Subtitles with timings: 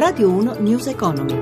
[0.00, 1.36] Radio 1 News Economy.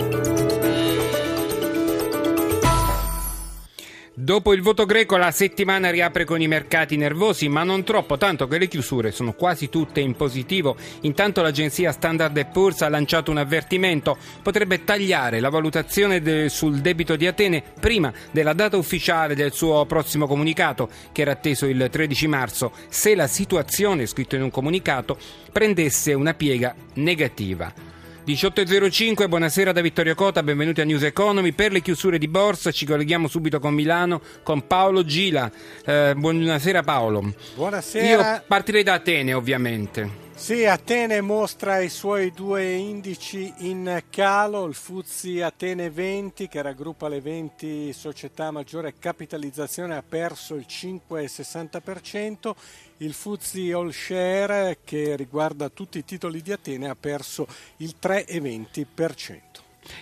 [4.12, 8.48] Dopo il voto greco la settimana riapre con i mercati nervosi, ma non troppo, tanto
[8.48, 10.76] che le chiusure sono quasi tutte in positivo.
[11.02, 17.14] Intanto l'agenzia Standard Poor's ha lanciato un avvertimento, potrebbe tagliare la valutazione de- sul debito
[17.14, 22.26] di Atene prima della data ufficiale del suo prossimo comunicato, che era atteso il 13
[22.26, 25.16] marzo, se la situazione, scritto in un comunicato,
[25.52, 27.87] prendesse una piega negativa.
[28.28, 31.52] 18.05, buonasera da Vittorio Cota, benvenuti a News Economy.
[31.52, 35.50] Per le chiusure di borsa ci colleghiamo subito con Milano, con Paolo Gila.
[35.82, 37.32] Eh, buonasera Paolo.
[37.54, 38.34] Buonasera.
[38.34, 40.27] Io partirei da Atene ovviamente.
[40.38, 47.08] Sì, Atene mostra i suoi due indici in calo, il Fuzzi Atene 20 che raggruppa
[47.08, 52.52] le 20 società a maggiore capitalizzazione ha perso il 5,60%,
[52.98, 57.46] il Fuzzi All Share che riguarda tutti i titoli di Atene ha perso
[57.78, 59.40] il 3,20%.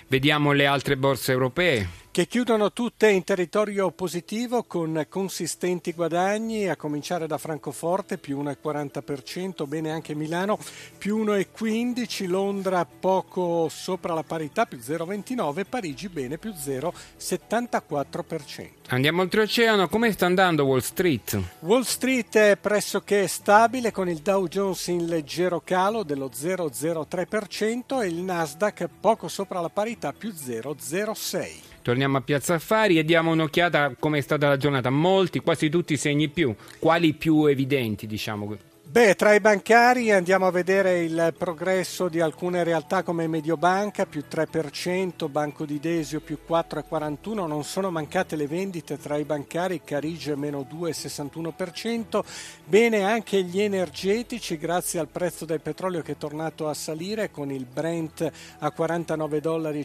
[0.06, 6.74] Vediamo le altre borse europee che chiudono tutte in territorio positivo con consistenti guadagni, a
[6.74, 10.59] cominciare da Francoforte più 1,40%, bene anche Milano
[10.96, 18.68] più 1,15%, Londra poco sopra la parità più 0,29%, Parigi bene più 0,74%.
[18.88, 21.38] Andiamo oltreoceano, come sta andando Wall Street?
[21.59, 28.06] Wall Street è pressoché stabile con il Dow Jones in leggero calo dello 0,03% e
[28.06, 31.74] il Nasdaq poco sopra la parità più 0,06%.
[31.87, 34.90] Torniamo a Piazza Affari e diamo un'occhiata a come è stata la giornata.
[34.90, 36.52] Molti, quasi tutti segni più.
[36.80, 38.56] Quali più evidenti, diciamo?
[38.88, 44.23] Beh, tra i bancari andiamo a vedere il progresso di alcune realtà come Mediobanca più
[44.30, 50.37] 3%, Banco di Desio più 4,41%, non sono mancate le vendite tra i bancari, Carige
[50.37, 52.24] meno 2,61%,
[52.65, 57.50] bene anche gli energetici grazie al prezzo del petrolio che è tornato a salire con
[57.50, 59.84] il Brent a 49,50 dollari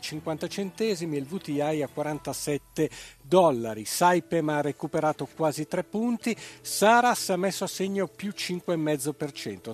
[1.15, 3.83] il VTI a 47 dollari.
[3.83, 8.90] Saipem ha recuperato quasi 3 punti, Saras ha messo a segno più 5,5%.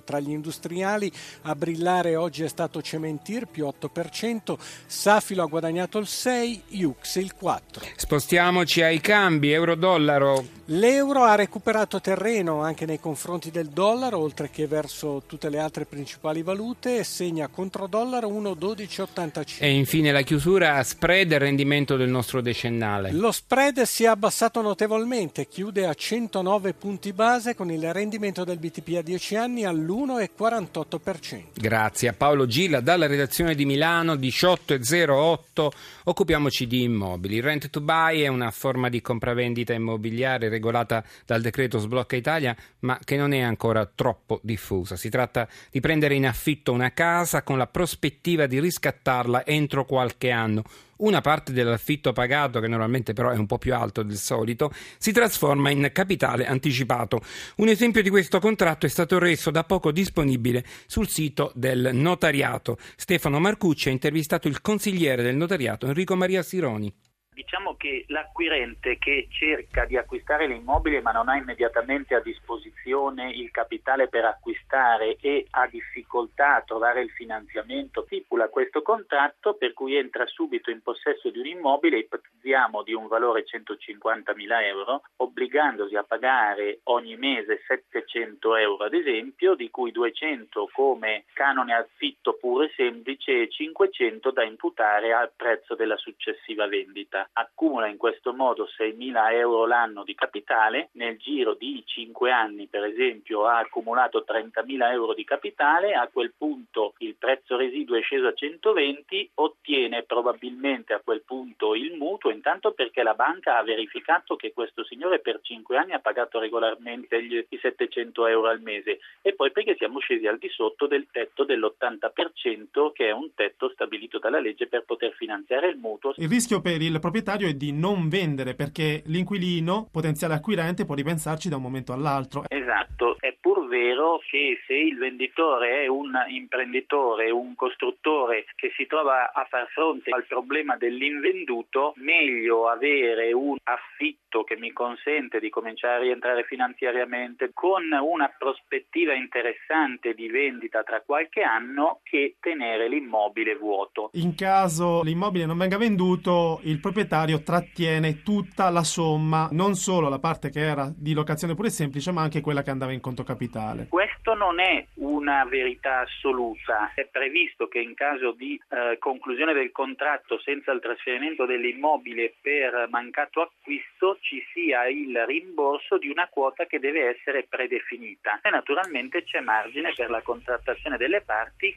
[0.04, 1.10] Tra gli industriali
[1.42, 4.56] a brillare oggi è stato Cementir più 8%,
[4.86, 7.86] Safilo ha guadagnato il 6, Ux il 4.
[7.96, 10.56] Spostiamoci ai cambi, euro-dollaro.
[10.66, 15.86] L'euro ha recuperato terreno anche nei confronti del dollaro, oltre che verso tutte le altre
[15.86, 19.56] principali valute, e segna contro dollaro 1,1285.
[19.60, 23.12] E infine la chiusura a spread e rendimento del nostro decennale.
[23.12, 28.58] Lo spread si è abbassato notevolmente, chiude a 109 punti base con il rendimento del
[28.58, 31.44] BTP a 10 anni all'1,48%.
[31.54, 35.68] Grazie a Paolo Gilla dalla redazione di Milano 18.08.
[36.04, 37.36] Occupiamoci di immobili.
[37.36, 42.54] Il rent to buy è una forma di compravendita immobiliare regolata dal decreto Sblocca Italia,
[42.80, 44.94] ma che non è ancora troppo diffusa.
[44.96, 50.30] Si tratta di prendere in affitto una casa con la prospettiva di riscattarla entro qualche
[50.30, 50.64] anno
[50.98, 55.12] una parte dell'affitto pagato, che normalmente però è un po' più alto del solito, si
[55.12, 57.20] trasforma in capitale anticipato.
[57.56, 62.78] Un esempio di questo contratto è stato reso da poco disponibile sul sito del notariato.
[62.96, 66.92] Stefano Marcucci ha intervistato il consigliere del notariato Enrico Maria Sironi.
[67.38, 73.52] Diciamo che l'acquirente che cerca di acquistare l'immobile ma non ha immediatamente a disposizione il
[73.52, 79.94] capitale per acquistare e ha difficoltà a trovare il finanziamento, stipula questo contratto per cui
[79.94, 85.94] entra subito in possesso di un immobile, ipotizziamo di un valore 150 mila euro, obbligandosi
[85.94, 92.64] a pagare ogni mese 700 euro ad esempio, di cui 200 come canone affitto puro
[92.64, 98.66] e semplice e 500 da imputare al prezzo della successiva vendita accumula in questo modo
[98.78, 104.90] 6.000 euro l'anno di capitale, nel giro di 5 anni per esempio ha accumulato 30.000
[104.90, 110.92] euro di capitale, a quel punto il prezzo residuo è sceso a 120, ottiene probabilmente
[110.94, 115.40] a quel punto il mutuo, intanto perché la banca ha verificato che questo signore per
[115.40, 120.00] 5 anni ha pagato regolarmente gli, i 700 euro al mese e poi perché siamo
[120.00, 124.84] scesi al di sotto del tetto dell'80% che è un tetto stabilito dalla legge per
[124.84, 126.14] poter finanziare il mutuo.
[126.16, 130.94] Il rischio per il proprietario proprietario è di non vendere perché l'inquilino, potenziale acquirente, può
[130.94, 132.44] ripensarci da un momento all'altro.
[132.48, 138.86] Esatto, è pur vero che se il venditore è un imprenditore, un costruttore che si
[138.86, 145.48] trova a far fronte al problema dell'invenduto, meglio avere un affitto che mi consente di
[145.48, 152.88] cominciare a rientrare finanziariamente con una prospettiva interessante di vendita tra qualche anno che tenere
[152.88, 154.10] l'immobile vuoto.
[154.12, 160.10] In caso l'immobile non venga venduto, il proprietario proprietario trattiene tutta la somma, non solo
[160.10, 163.24] la parte che era di locazione pure semplice, ma anche quella che andava in conto
[163.24, 163.86] capitale.
[163.88, 166.92] Questo non è una verità assoluta.
[166.94, 172.88] È previsto che in caso di eh, conclusione del contratto senza il trasferimento dell'immobile per
[172.90, 178.40] mancato acquisto ci sia il rimborso di una quota che deve essere predefinita.
[178.42, 181.74] E naturalmente c'è margine per la contrattazione delle parti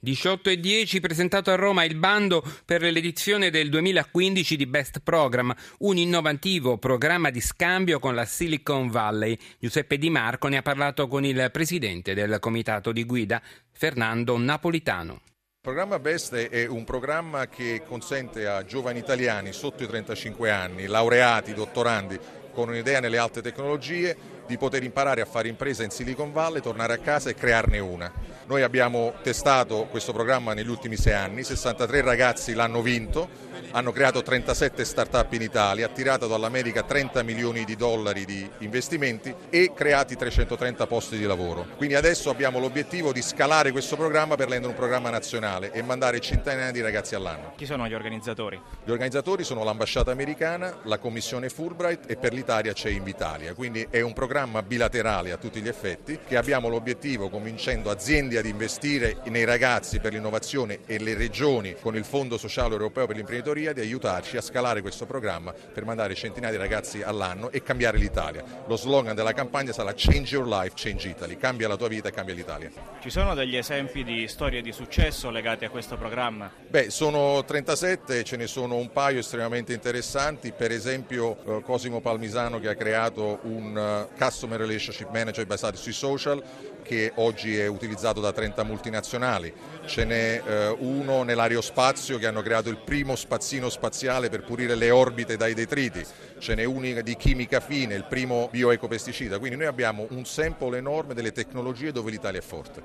[0.00, 5.54] 18 e 10 presentato a Roma il bando per l'edizione del 2015 di Best Program,
[5.78, 9.38] un innovativo programma di scambio con la Silicon Valley.
[9.58, 13.40] Giuseppe Di Marco ne ha parlato con il presidente del comitato di guida,
[13.72, 15.20] Fernando Napolitano.
[15.64, 20.86] Il programma Best è un programma che consente a giovani italiani sotto i 35 anni,
[20.86, 22.18] laureati, dottorandi,
[22.52, 24.16] con un'idea nelle alte tecnologie,
[24.46, 28.12] di poter imparare a fare impresa in Silicon Valley, tornare a casa e crearne una.
[28.46, 33.26] Noi abbiamo testato questo programma negli ultimi sei anni, 63 ragazzi l'hanno vinto,
[33.70, 39.72] hanno creato 37 start-up in Italia, attirato dall'America 30 milioni di dollari di investimenti e
[39.74, 41.68] creati 330 posti di lavoro.
[41.76, 46.20] Quindi adesso abbiamo l'obiettivo di scalare questo programma per rendere un programma nazionale e mandare
[46.20, 47.54] centinaia di ragazzi all'anno.
[47.56, 48.60] Chi sono gli organizzatori?
[48.84, 54.02] Gli organizzatori sono l'ambasciata americana, la commissione Fulbright e per l'Italia c'è Invitalia, quindi è
[54.02, 59.44] un programma bilaterale a tutti gli effetti che abbiamo l'obiettivo, convincendo aziende ad investire nei
[59.44, 64.36] ragazzi per l'innovazione e le regioni con il Fondo Sociale Europeo per l'imprenditoria, di aiutarci
[64.36, 68.44] a scalare questo programma per mandare centinaia di ragazzi all'anno e cambiare l'Italia.
[68.66, 72.12] Lo slogan della campagna sarà Change Your Life, Change Italy, cambia la tua vita e
[72.12, 72.70] cambia l'Italia.
[73.00, 76.50] Ci sono degli esempi di storie di successo legate a questo programma?
[76.68, 82.58] Beh, sono 37, ce ne sono un paio estremamente interessanti, per esempio eh, Cosimo Palmisano
[82.60, 86.42] che ha creato un uh, Customer Relationship Manager basato sui social
[86.84, 89.52] che oggi è utilizzato da 30 multinazionali,
[89.86, 94.90] ce n'è eh, uno nell'aerospazio che hanno creato il primo spazzino spaziale per pulire le
[94.90, 96.04] orbite dai detriti,
[96.38, 101.14] ce n'è uno di chimica fine, il primo bioecopesticida, quindi noi abbiamo un sample enorme
[101.14, 102.82] delle tecnologie dove l'Italia è forte.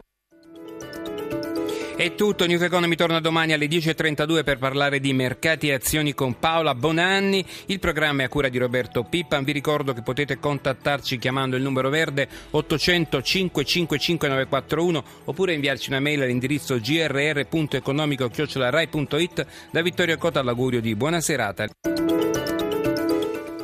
[2.00, 6.40] È tutto, News Economy torna domani alle 10.32 per parlare di mercati e azioni con
[6.40, 7.46] Paola Bonanni.
[7.66, 9.44] Il programma è a cura di Roberto Pippan.
[9.44, 16.00] Vi ricordo che potete contattarci chiamando il numero verde 800 555 941 oppure inviarci una
[16.00, 19.46] mail all'indirizzo grr.economico.rai.it.
[19.70, 21.68] Da Vittorio Cota all'augurio di buona serata.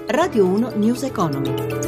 [0.08, 1.85] Radio 1 News Economy.